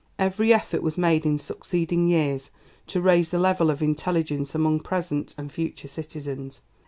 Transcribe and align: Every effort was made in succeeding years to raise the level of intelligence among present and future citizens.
Every 0.17 0.51
effort 0.51 0.81
was 0.81 0.97
made 0.97 1.27
in 1.27 1.37
succeeding 1.37 2.07
years 2.07 2.49
to 2.87 2.99
raise 3.01 3.29
the 3.29 3.37
level 3.37 3.69
of 3.69 3.83
intelligence 3.83 4.55
among 4.55 4.79
present 4.79 5.35
and 5.37 5.51
future 5.51 5.87
citizens. 5.87 6.61